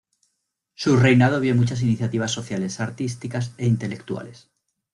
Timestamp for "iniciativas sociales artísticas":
1.83-3.53